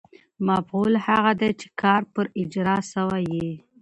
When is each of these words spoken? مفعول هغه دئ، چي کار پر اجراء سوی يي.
مفعول 0.47 0.93
هغه 1.07 1.31
دئ، 1.41 1.51
چي 1.59 1.67
کار 1.81 2.01
پر 2.13 2.25
اجراء 2.41 2.81
سوی 2.93 3.23
يي. 3.41 3.51